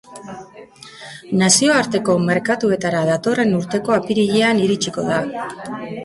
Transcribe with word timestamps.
Nazioarteko 1.41 2.15
merkatuetara 2.29 3.01
datorren 3.09 3.53
urteko 3.59 3.95
apirilean 3.97 4.63
iritsiko 4.69 5.05
da. 5.11 5.21